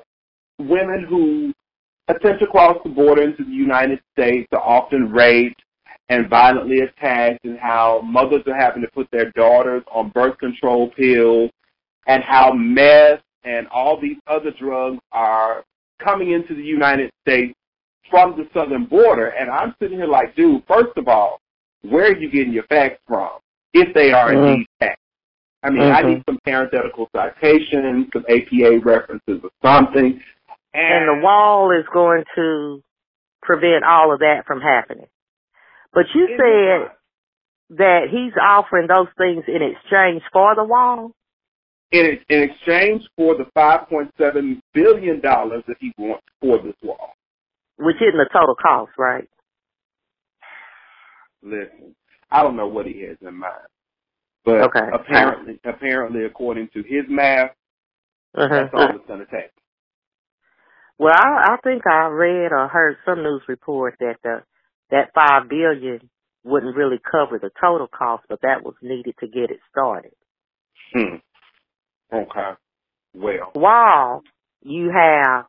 women 0.59 1.07
who 1.09 1.53
attempt 2.09 2.41
to 2.41 2.47
cross 2.47 2.77
the 2.85 2.91
border 2.91 3.23
into 3.23 3.45
the 3.45 3.51
United 3.51 4.01
States 4.13 4.47
are 4.53 4.61
often 4.61 5.11
raped 5.11 5.63
and 6.09 6.29
violently 6.29 6.81
attacked 6.81 7.45
and 7.45 7.59
how 7.59 8.01
mothers 8.05 8.43
are 8.47 8.55
having 8.55 8.83
to 8.83 8.89
put 8.93 9.09
their 9.11 9.31
daughters 9.33 9.83
on 9.93 10.11
birth 10.11 10.39
control 10.39 10.91
pills 10.91 11.51
and 12.07 12.23
how 12.23 12.53
meth 12.53 13.21
and 13.47 13.69
all 13.69 13.99
these 14.01 14.17
other 14.27 14.51
drugs 14.59 14.99
are 15.13 15.65
coming 16.03 16.33
into 16.33 16.55
the 16.55 16.63
United 16.63 17.11
States 17.23 17.55
from 18.11 18.37
the 18.37 18.47
southern 18.53 18.85
border. 18.85 19.29
And 19.29 19.51
I'm 19.51 19.75
sitting 19.81 19.99
here 19.99 20.07
like, 20.07 20.35
dude, 20.37 20.63
first 20.69 20.97
of 20.97 21.09
all, 21.09 21.41
where 21.83 22.13
are 22.13 22.17
you 22.17 22.31
getting 22.31 22.53
your 22.53 22.65
facts 22.65 23.01
from? 23.07 23.31
If 23.73 23.95
they 23.95 24.13
are 24.13 24.31
mm-hmm. 24.31 24.47
indeed 24.47 24.67
facts. 24.81 25.01
I 25.63 25.71
mean, 25.71 25.81
mm-hmm. 25.81 26.07
I 26.07 26.11
need 26.11 26.23
some 26.27 26.39
parenthetical 26.45 27.09
citations, 27.15 28.07
some 28.13 28.25
APA 28.29 28.81
references 28.85 29.41
or 29.43 29.51
something. 29.65 30.21
And, 30.75 31.09
and 31.09 31.09
the 31.09 31.23
wall 31.25 31.71
is 31.71 31.87
going 31.93 32.25
to 32.35 32.83
prevent 33.43 33.85
all 33.85 34.13
of 34.13 34.21
that 34.21 34.45
from 34.47 34.61
happening. 34.61 35.07
But 35.93 36.05
you 36.15 36.29
said 36.37 36.91
that 37.79 38.09
he's 38.11 38.35
offering 38.41 38.87
those 38.87 39.09
things 39.17 39.45
in 39.49 39.63
exchange 39.63 40.23
for 40.33 40.55
the 40.55 40.65
wall? 40.65 41.13
In, 41.93 42.19
in 42.29 42.43
exchange 42.43 43.03
for 43.17 43.37
the 43.37 43.45
$5.7 43.57 44.61
billion 44.75 45.21
that 45.23 45.77
he 45.79 45.93
wants 45.97 46.27
for 46.41 46.59
this 46.59 46.75
wall. 46.83 47.11
Which 47.79 47.97
isn't 47.97 48.19
the 48.19 48.29
total 48.33 48.57
cost, 48.57 48.93
right? 48.99 49.29
Listen, 51.43 51.95
I 52.31 52.43
don't 52.43 52.57
know 52.57 52.67
what 52.67 52.87
he 52.87 53.03
has 53.03 53.17
in 53.21 53.37
mind. 53.37 53.69
But 54.45 54.63
okay. 54.63 54.89
apparently, 54.93 55.61
apparently, 55.65 56.25
according 56.25 56.69
to 56.75 56.83
his 56.83 57.05
math, 57.09 57.51
uh-huh. 58.35 58.49
that's 58.49 58.75
all 58.75 58.97
it's 58.97 59.07
going 59.07 59.21
to 59.21 59.27
take. 59.27 59.51
Well, 60.99 61.15
I, 61.15 61.55
I 61.55 61.57
think 61.63 61.83
I 61.87 62.07
read 62.07 62.53
or 62.53 62.69
heard 62.69 62.97
some 63.05 63.23
news 63.23 63.43
report 63.49 63.97
that 64.01 64.17
the 64.23 64.43
that 64.91 65.11
five 65.15 65.49
billion 65.49 66.09
wouldn't 66.45 66.77
really 66.77 67.01
cover 67.11 67.39
the 67.41 67.51
total 67.61 67.89
cost, 67.89 68.25
but 68.29 68.41
that 68.43 68.65
was 68.65 68.75
needed 68.81 69.15
to 69.19 69.27
get 69.27 69.51
it 69.51 69.59
started. 69.71 70.13
Hmm. 70.95 71.17
Okay. 72.13 72.51
Well. 73.15 73.51
While 73.55 74.23
you 74.63 74.91
have 74.91 75.47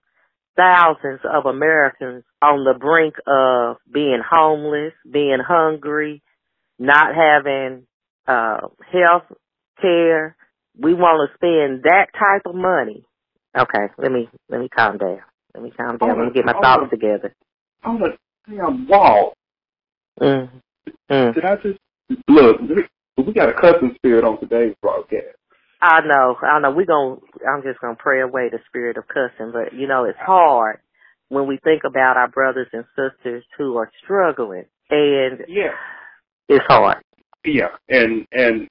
thousands 0.55 1.21
of 1.23 1.45
Americans 1.45 2.23
on 2.41 2.63
the 2.63 2.77
brink 2.77 3.15
of 3.27 3.77
being 3.91 4.21
homeless, 4.27 4.93
being 5.09 5.39
hungry, 5.45 6.21
not 6.79 7.15
having 7.15 7.87
uh 8.27 8.67
health 8.91 9.23
care, 9.81 10.35
we 10.77 10.93
want 10.93 11.29
to 11.29 11.35
spend 11.35 11.83
that 11.83 12.07
type 12.17 12.43
of 12.45 12.55
money. 12.55 13.03
Okay, 13.57 13.93
let 13.97 14.11
me 14.11 14.29
let 14.49 14.59
me 14.59 14.69
calm 14.69 14.97
down. 14.97 15.21
Let 15.53 15.63
me 15.63 15.71
calm 15.71 15.97
down. 15.97 16.09
let 16.09 16.27
me 16.27 16.33
get 16.33 16.45
my 16.45 16.53
thoughts 16.53 16.89
the, 16.91 16.97
together. 16.97 17.33
On 17.83 17.99
the 17.99 18.17
damn 18.49 18.87
wall. 18.87 19.33
Mm. 20.19 20.49
Mm. 21.09 21.33
Did 21.33 21.45
I 21.45 21.55
just 21.55 21.79
look? 22.27 22.57
We 23.17 23.33
got 23.33 23.49
a 23.49 23.53
cussing 23.53 23.93
spirit 23.95 24.23
on 24.23 24.39
today's 24.39 24.75
broadcast. 24.81 25.37
I 25.81 26.01
know, 26.01 26.35
I 26.41 26.59
know. 26.59 26.71
We 26.71 26.85
going 26.85 27.19
I'm 27.47 27.63
just 27.63 27.79
gonna 27.79 27.95
pray 27.97 28.21
away 28.21 28.49
the 28.49 28.59
spirit 28.67 28.97
of 28.97 29.07
cussing, 29.07 29.51
but 29.51 29.73
you 29.73 29.87
know 29.87 30.05
it's 30.05 30.17
hard 30.19 30.79
when 31.29 31.47
we 31.47 31.59
think 31.63 31.83
about 31.85 32.17
our 32.17 32.29
brothers 32.29 32.67
and 32.73 32.85
sisters 32.95 33.43
who 33.57 33.77
are 33.77 33.91
struggling, 34.03 34.65
and 34.89 35.39
yeah, 35.47 35.73
it's 36.49 36.65
hard. 36.67 36.97
Yeah, 37.45 37.69
and 37.89 38.25
and 38.31 38.67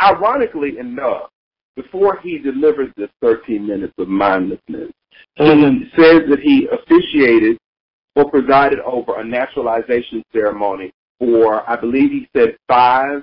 ironically 0.00 0.78
enough, 0.78 1.30
before 1.76 2.18
he 2.22 2.38
delivers 2.38 2.90
this 2.96 3.10
13 3.22 3.66
minutes 3.66 3.94
of 3.98 4.08
mindlessness, 4.08 4.90
mm-hmm. 5.38 5.78
he 5.78 5.90
says 5.96 6.22
that 6.28 6.40
he 6.40 6.68
officiated 6.70 7.58
or 8.16 8.30
presided 8.30 8.80
over 8.80 9.20
a 9.20 9.24
naturalization 9.24 10.22
ceremony 10.32 10.92
for, 11.18 11.68
I 11.68 11.76
believe 11.76 12.10
he 12.10 12.28
said, 12.36 12.56
five 12.68 13.22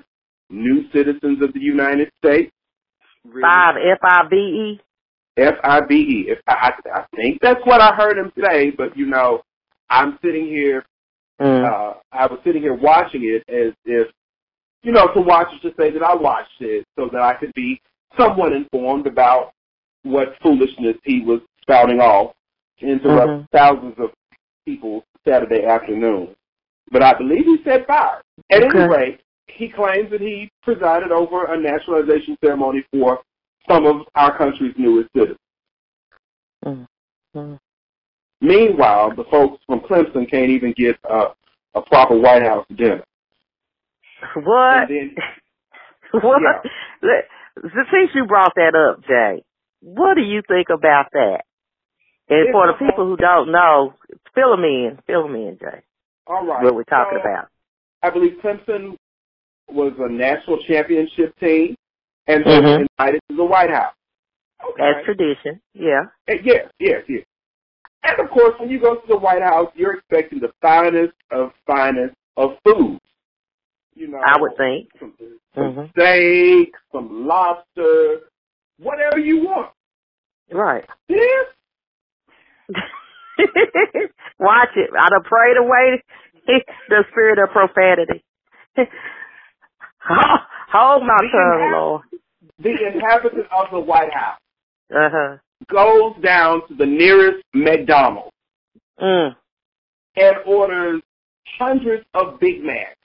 new 0.49 0.89
citizens 0.93 1.41
of 1.41 1.53
the 1.53 1.59
United 1.59 2.09
States. 2.23 2.51
Five 3.41 3.75
F 3.77 3.99
I 4.03 4.27
B 4.29 4.35
E. 4.35 4.81
F 5.37 5.55
I 5.63 5.81
B 5.81 5.95
E. 5.95 6.35
I, 6.47 6.73
I 6.93 7.05
think 7.15 7.39
that's 7.41 7.61
what 7.65 7.81
I 7.81 7.95
heard 7.95 8.17
him 8.17 8.31
say, 8.41 8.71
but 8.71 8.97
you 8.97 9.05
know, 9.05 9.41
I'm 9.89 10.17
sitting 10.23 10.47
here. 10.47 10.85
Mm. 11.39 11.65
Uh, 11.65 11.93
I 12.11 12.25
was 12.25 12.39
sitting 12.43 12.63
here 12.63 12.73
watching 12.73 13.21
it 13.23 13.43
as 13.47 13.73
if, 13.85 14.07
you 14.81 14.91
know, 14.91 15.13
to 15.13 15.21
watch 15.21 15.47
it 15.53 15.61
to 15.67 15.75
say 15.79 15.91
that 15.91 16.01
I 16.01 16.15
watched 16.15 16.59
it 16.61 16.83
so 16.97 17.09
that 17.11 17.21
I 17.21 17.35
could 17.35 17.53
be 17.53 17.79
somewhat 18.17 18.53
informed 18.53 19.05
about 19.05 19.51
what 20.01 20.33
foolishness 20.41 20.95
he 21.03 21.21
was 21.21 21.41
spouting 21.61 21.99
off 21.99 22.33
to 22.79 22.87
interrupt 22.87 23.29
mm-hmm. 23.29 23.57
thousands 23.57 23.95
of 23.99 24.09
people 24.65 25.03
Saturday 25.27 25.65
afternoon. 25.65 26.35
But 26.91 27.03
I 27.03 27.13
believe 27.15 27.45
he 27.45 27.57
said 27.63 27.85
five. 27.85 28.21
At 28.51 28.63
okay. 28.63 28.79
any 28.79 28.87
rate, 28.87 29.19
he 29.47 29.69
claims 29.69 30.11
that 30.11 30.21
he 30.21 30.51
presided 30.61 31.11
over 31.11 31.45
a 31.45 31.59
naturalization 31.59 32.37
ceremony 32.43 32.85
for 32.91 33.19
some 33.69 33.85
of 33.85 34.05
our 34.15 34.37
country's 34.37 34.75
newest 34.77 35.09
citizens. 35.13 35.39
Mm-hmm. 36.65 37.55
Meanwhile, 38.41 39.15
the 39.15 39.23
folks 39.31 39.61
from 39.65 39.79
Clemson 39.81 40.29
can't 40.29 40.49
even 40.49 40.73
get 40.77 40.97
a, 41.09 41.27
a 41.75 41.81
proper 41.81 42.17
White 42.17 42.43
House 42.43 42.65
dinner. 42.75 43.03
What? 44.35 44.89
Then, 44.89 45.15
what? 46.21 46.41
Yeah. 47.01 47.21
Since 47.61 48.11
you 48.13 48.25
brought 48.25 48.53
that 48.55 48.75
up, 48.75 49.03
Jay, 49.07 49.43
what 49.81 50.15
do 50.15 50.21
you 50.21 50.41
think 50.47 50.67
about 50.69 51.07
that? 51.13 51.41
And 52.29 52.49
for 52.51 52.67
the 52.67 52.73
people 52.73 53.05
who 53.05 53.15
don't 53.15 53.51
know, 53.51 53.93
fill 54.35 54.51
them 54.51 54.65
in, 54.65 54.99
fill 55.07 55.23
them 55.23 55.35
in, 55.35 55.57
Jay. 55.59 55.81
All 56.27 56.45
right. 56.45 56.63
What 56.63 56.75
we're 56.75 56.83
talking 56.83 57.19
so, 57.23 57.29
about. 57.29 57.47
I 58.03 58.09
believe 58.09 58.33
Clemson 58.43 58.97
was 59.69 59.93
a 59.99 60.11
national 60.11 60.59
championship 60.67 61.37
team, 61.39 61.75
and 62.27 62.43
they 62.45 62.49
mm-hmm. 62.49 62.85
invited 62.99 63.21
to 63.29 63.35
the 63.35 63.45
White 63.45 63.69
House. 63.69 63.93
Okay. 64.71 64.77
That's 64.77 65.05
tradition, 65.05 65.61
yeah. 65.73 66.03
And 66.27 66.39
yes, 66.43 66.69
yes, 66.79 67.03
yes. 67.07 67.23
And 68.03 68.19
of 68.19 68.31
course, 68.31 68.53
when 68.59 68.69
you 68.69 68.79
go 68.79 68.95
to 68.95 69.07
the 69.07 69.17
White 69.17 69.41
House, 69.41 69.71
you're 69.75 69.95
expecting 69.95 70.39
the 70.39 70.51
finest 70.61 71.13
of 71.31 71.51
finest 71.65 72.15
of 72.37 72.51
foods. 72.63 73.01
You 73.93 74.09
know, 74.09 74.19
I 74.19 74.39
would 74.39 74.51
think 74.57 74.89
some, 74.99 75.13
some 75.55 75.63
mm-hmm. 75.63 75.89
steak, 75.91 76.73
some 76.91 77.27
lobster, 77.27 78.19
whatever 78.79 79.19
you 79.19 79.43
want. 79.43 79.71
Right. 80.51 80.85
This 81.09 81.17
Watch 84.39 84.69
it. 84.75 84.89
I 84.97 85.09
done 85.09 85.23
prayed 85.23 85.57
away 85.57 86.03
the 86.89 87.03
spirit 87.11 87.39
of 87.39 87.49
profanity. 87.51 88.23
Hold 90.07 91.03
my 91.03 91.17
the 91.21 91.27
tongue, 91.31 91.71
Lord. 91.73 92.01
The 92.59 92.75
inhabitant 92.93 93.45
of 93.51 93.67
the 93.71 93.79
White 93.79 94.13
House 94.13 94.39
uh-huh. 94.91 95.37
goes 95.69 96.13
down 96.23 96.67
to 96.67 96.75
the 96.75 96.85
nearest 96.85 97.43
McDonald's 97.53 98.31
mm. 99.01 99.35
and 100.15 100.35
orders 100.45 101.01
hundreds 101.59 102.05
of 102.13 102.39
Big 102.39 102.63
Macs 102.63 102.95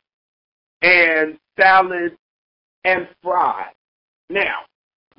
and 0.80 1.38
salads 1.58 2.14
and 2.84 3.08
fries. 3.22 3.74
Now, 4.30 4.60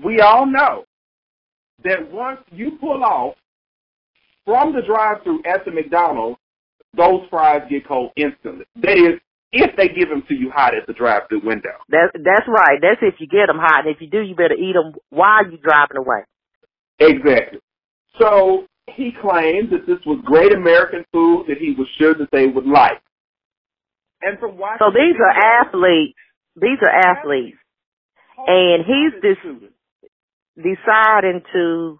we 0.04 0.19
all 0.19 0.46
know 0.46 0.86
that 1.84 2.12
once 2.12 2.39
you 2.52 2.72
pull 2.80 3.04
off 3.04 3.36
from 4.46 4.74
the 4.74 4.82
drive-through 4.82 5.43
at 5.46 5.63
the 5.65 5.72
McDonald's, 5.72 6.39
those 6.96 7.22
fries 7.30 7.62
get 7.69 7.88
cold 7.88 8.12
instantly. 8.15 8.65
That 8.76 8.98
is, 8.98 9.19
if 9.54 9.76
they 9.78 9.88
give 9.88 10.10
them 10.10 10.24
to 10.28 10.34
you 10.34 10.50
hot 10.50 10.74
at 10.76 10.88
the 10.88 10.94
drive-through 10.94 11.46
window. 11.46 11.78
That's 11.88 12.12
that's 12.13 12.48
right. 12.50 12.82
That's 12.82 13.00
if 13.02 13.22
you 13.22 13.28
get 13.28 13.48
them 13.48 13.62
hot, 13.62 13.86
and 13.86 13.96
if 13.96 14.02
you 14.02 14.10
do, 14.10 14.22
you 14.22 14.36
better 14.36 14.58
eat 14.58 14.74
them 14.74 14.94
while 15.10 15.46
you're 15.46 15.62
driving 15.62 15.98
away. 15.98 16.26
Exactly. 17.00 17.60
So 18.20 18.66
he 18.89 19.13
claims 19.22 19.70
that 19.70 19.86
this 19.86 20.02
was 20.06 20.20
great 20.26 20.52
American 20.52 21.06
food 21.13 21.46
that 21.48 21.58
he 21.58 21.74
was 21.78 21.88
sure 21.98 22.13
that 22.16 22.30
they 22.32 22.48
would 22.48 22.66
like. 22.66 23.02
And 24.22 24.39
from 24.39 24.58
watching, 24.58 24.82
so 24.82 24.92
these 24.92 25.16
are 25.22 25.62
athletes. 25.62 26.18
These 26.56 26.82
are 26.82 26.94
athletes, 26.94 27.58
and 28.38 28.86
he's 28.86 29.22
this 29.22 29.38
deciding 30.58 31.42
to 31.54 32.00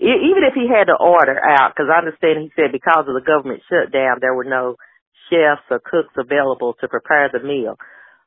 even 0.00 0.42
if 0.42 0.54
he 0.54 0.66
had 0.66 0.90
to 0.90 0.96
order 0.98 1.38
out, 1.38 1.70
because 1.70 1.86
I 1.86 1.98
understand 1.98 2.42
he 2.42 2.50
said 2.56 2.72
because 2.72 3.06
of 3.06 3.14
the 3.14 3.24
government 3.24 3.62
shutdown, 3.70 4.18
there 4.20 4.34
were 4.34 4.44
no 4.44 4.76
chefs 5.30 5.62
or 5.70 5.80
cooks 5.80 6.14
available 6.16 6.74
to 6.80 6.88
prepare 6.88 7.30
the 7.32 7.40
meal. 7.40 7.76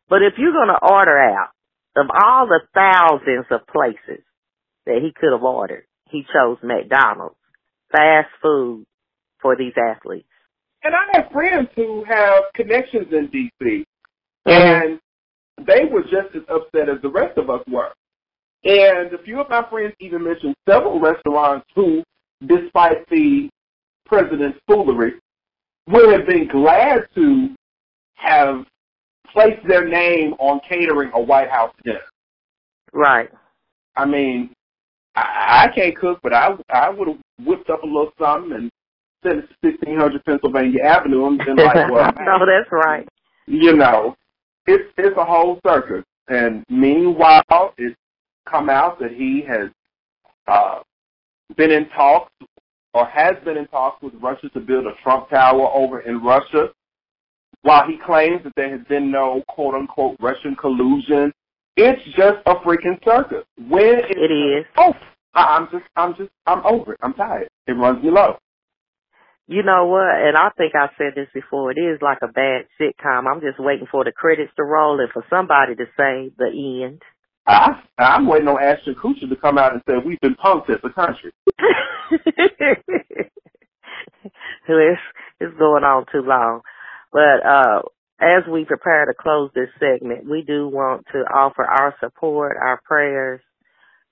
But 0.09 0.21
if 0.21 0.33
you're 0.37 0.53
going 0.53 0.69
to 0.69 0.87
order 0.87 1.17
out, 1.17 1.49
of 1.95 2.07
all 2.13 2.47
the 2.47 2.61
thousands 2.73 3.45
of 3.49 3.67
places 3.67 4.23
that 4.85 4.99
he 5.01 5.11
could 5.19 5.31
have 5.31 5.43
ordered, 5.43 5.85
he 6.09 6.23
chose 6.33 6.57
McDonald's, 6.63 7.35
fast 7.91 8.29
food 8.41 8.85
for 9.41 9.55
these 9.55 9.73
athletes. 9.77 10.27
And 10.83 10.93
I 10.93 11.17
have 11.17 11.31
friends 11.31 11.69
who 11.75 12.05
have 12.07 12.43
connections 12.55 13.07
in 13.11 13.27
D.C., 13.31 13.85
and 14.45 14.99
they 15.65 15.85
were 15.91 16.03
just 16.03 16.35
as 16.35 16.43
upset 16.49 16.87
as 16.87 17.01
the 17.01 17.09
rest 17.09 17.37
of 17.37 17.49
us 17.49 17.61
were. 17.67 17.91
And 18.63 19.13
a 19.13 19.21
few 19.23 19.41
of 19.41 19.49
my 19.49 19.63
friends 19.69 19.93
even 19.99 20.23
mentioned 20.23 20.55
several 20.69 20.99
restaurants 20.99 21.65
who, 21.75 22.03
despite 22.45 23.07
the 23.09 23.49
president's 24.05 24.59
foolery, 24.67 25.13
would 25.87 26.11
have 26.11 26.27
been 26.27 26.47
glad 26.47 27.07
to 27.15 27.55
have 28.15 28.65
placed 29.31 29.65
their 29.67 29.87
name 29.87 30.33
on 30.39 30.59
catering 30.67 31.11
a 31.13 31.21
White 31.21 31.49
House 31.49 31.73
dinner. 31.83 31.99
Right. 32.93 33.29
I 33.95 34.05
mean, 34.05 34.51
I, 35.15 35.65
I 35.65 35.75
can't 35.75 35.95
cook, 35.97 36.19
but 36.23 36.33
I 36.33 36.55
I 36.69 36.89
would 36.89 37.07
have 37.07 37.17
whipped 37.45 37.69
up 37.69 37.83
a 37.83 37.85
little 37.85 38.11
something 38.19 38.53
and 38.53 38.71
sent 39.23 39.39
it 39.39 39.47
to 39.61 39.67
1600 39.67 40.23
Pennsylvania 40.25 40.83
Avenue 40.83 41.27
and 41.27 41.37
been 41.39 41.55
like, 41.55 41.75
well, 41.91 42.11
no, 42.19 42.45
that's 42.45 42.71
right. 42.71 43.07
You 43.47 43.75
know, 43.75 44.15
it's 44.65 44.91
it's 44.97 45.17
a 45.17 45.25
whole 45.25 45.59
circus. 45.65 46.03
And 46.29 46.63
meanwhile, 46.69 47.73
it's 47.77 47.95
come 48.45 48.69
out 48.69 48.99
that 48.99 49.11
he 49.11 49.43
has 49.47 49.69
uh, 50.47 50.79
been 51.55 51.71
in 51.71 51.87
talks 51.89 52.31
or 52.97 53.05
has 53.05 53.35
been 53.45 53.57
in 53.57 53.67
talks 53.67 54.01
with 54.01 54.13
Russia 54.19 54.49
to 54.49 54.59
build 54.59 54.87
a 54.87 54.93
Trump 55.03 55.29
Tower 55.29 55.67
over 55.71 55.99
in 55.99 56.23
Russia. 56.23 56.69
While 57.61 57.87
he 57.87 57.99
claims 58.03 58.43
that 58.43 58.53
there 58.55 58.75
has 58.75 58.85
been 58.87 59.11
no 59.11 59.43
quote 59.47 59.75
unquote 59.75 60.17
Russian 60.19 60.55
collusion, 60.55 61.31
it's 61.75 62.01
just 62.15 62.37
a 62.47 62.55
freaking 62.55 62.97
circus. 63.05 63.45
When 63.69 63.99
it, 63.99 64.17
it 64.17 64.33
is. 64.33 64.65
Oh, 64.77 64.93
I'm 65.35 65.67
just, 65.71 65.83
I'm 65.95 66.15
just, 66.15 66.31
I'm 66.47 66.65
over 66.65 66.93
it. 66.93 66.99
I'm 67.03 67.13
tired. 67.13 67.49
It 67.67 67.73
runs 67.73 68.03
me 68.03 68.09
low. 68.09 68.37
You 69.47 69.61
know 69.63 69.85
what? 69.85 70.09
And 70.09 70.35
I 70.35 70.49
think 70.57 70.73
I 70.75 70.87
said 70.97 71.13
this 71.15 71.29
before. 71.33 71.71
It 71.71 71.79
is 71.79 71.99
like 72.01 72.17
a 72.23 72.27
bad 72.27 72.65
sitcom. 72.81 73.31
I'm 73.31 73.41
just 73.41 73.59
waiting 73.59 73.87
for 73.89 74.03
the 74.03 74.11
credits 74.11 74.51
to 74.57 74.63
roll 74.63 74.99
and 74.99 75.09
for 75.13 75.23
somebody 75.29 75.75
to 75.75 75.85
say 75.95 76.31
the 76.35 76.83
end. 76.83 77.01
I, 77.47 77.81
I'm 77.97 78.27
waiting 78.27 78.47
on 78.47 78.61
Ashton 78.61 78.95
Kutcher 78.95 79.29
to 79.29 79.35
come 79.35 79.57
out 79.57 79.73
and 79.73 79.81
say 79.87 79.93
we've 80.05 80.19
been 80.19 80.35
punked 80.35 80.69
as 80.69 80.79
a 80.83 80.89
country. 80.89 81.31
it's, 84.67 85.01
it's 85.39 85.57
going 85.57 85.83
on 85.83 86.05
too 86.11 86.21
long. 86.21 86.61
But 87.11 87.45
uh 87.45 87.81
as 88.19 88.43
we 88.51 88.65
prepare 88.65 89.05
to 89.05 89.13
close 89.13 89.51
this 89.53 89.69
segment, 89.79 90.27
we 90.29 90.41
do 90.41 90.67
want 90.67 91.05
to 91.13 91.19
offer 91.19 91.63
our 91.63 91.93
support, 91.99 92.57
our 92.59 92.81
prayers 92.83 93.41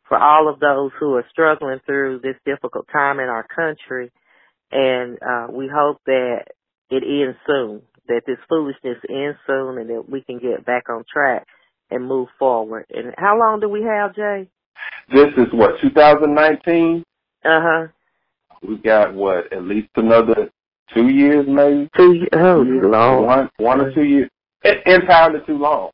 for 0.08 0.18
all 0.18 0.48
of 0.48 0.60
those 0.60 0.92
who 1.00 1.16
are 1.16 1.26
struggling 1.32 1.80
through 1.86 2.20
this 2.22 2.36
difficult 2.46 2.86
time 2.94 3.20
in 3.20 3.26
our 3.26 3.48
country. 3.48 4.12
And 4.72 5.18
uh, 5.24 5.48
we 5.52 5.68
hope 5.74 5.98
that 6.06 6.46
it 6.92 7.04
ends 7.04 7.38
soon, 7.48 7.82
that 8.08 8.22
this 8.28 8.38
foolishness 8.48 8.98
ends 9.10 9.40
soon, 9.48 9.80
and 9.80 9.90
that 9.90 10.04
we 10.08 10.22
can 10.22 10.38
get 10.38 10.64
back 10.66 10.84
on 10.90 11.04
track 11.12 11.48
and 11.92 12.08
move 12.08 12.28
forward. 12.40 12.86
And 12.90 13.14
how 13.18 13.38
long 13.38 13.60
do 13.60 13.70
we 13.70 13.84
have, 13.84 14.16
Jay? 14.16 14.48
This 15.14 15.30
is 15.38 15.48
what 15.54 15.80
2019. 15.82 17.04
Uh 17.44 17.50
huh. 17.50 17.88
We 18.68 18.78
got 18.78 19.14
what 19.14 19.52
at 19.54 19.64
least 19.64 19.90
another 19.96 20.50
two 20.94 21.10
years, 21.10 21.46
maybe. 21.48 21.90
Two 21.96 22.26
oh 22.34 22.62
long. 22.62 23.26
One, 23.26 23.50
one 23.58 23.82
or 23.82 23.94
two 23.94 24.04
years. 24.04 24.30
Entirely 24.86 25.40
too 25.46 25.58
long. 25.58 25.92